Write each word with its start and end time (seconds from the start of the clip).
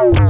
Bye. 0.00 0.29